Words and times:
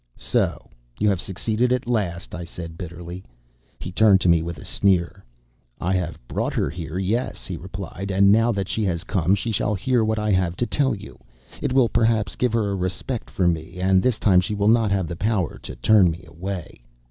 "So 0.17 0.71
you 0.97 1.09
have 1.09 1.21
succeeded 1.21 1.71
at 1.71 1.85
last," 1.85 2.33
I 2.33 2.43
said 2.43 2.75
bitterly. 2.75 3.23
He 3.79 3.91
turned 3.91 4.19
to 4.21 4.27
me 4.29 4.41
with 4.41 4.57
a 4.57 4.65
sneer. 4.65 5.23
"I 5.79 5.93
have 5.93 6.17
brought 6.27 6.55
her 6.55 6.71
here, 6.71 6.97
yes," 6.97 7.45
he 7.45 7.55
replied. 7.55 8.09
"And 8.09 8.31
now 8.31 8.51
that 8.51 8.67
she 8.67 8.83
has 8.85 9.03
come, 9.03 9.35
she 9.35 9.51
shall 9.51 9.75
hear 9.75 10.03
what 10.03 10.17
I 10.17 10.31
have 10.31 10.55
to 10.57 10.65
tell 10.65 10.95
you. 10.95 11.19
It 11.61 11.71
will 11.71 11.87
perhaps 11.87 12.35
give 12.35 12.53
her 12.53 12.71
a 12.71 12.75
respect 12.75 13.29
for 13.29 13.47
me, 13.47 13.79
and 13.79 14.01
this 14.01 14.17
time 14.17 14.41
she 14.41 14.55
will 14.55 14.67
not 14.69 14.89
have 14.89 15.05
the 15.05 15.15
power 15.15 15.59
to 15.61 15.75
turn 15.75 16.09
me 16.09 16.23
away." 16.25 16.81